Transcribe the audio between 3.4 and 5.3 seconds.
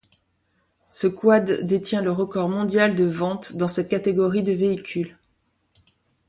dans cette catégorie de véhicules.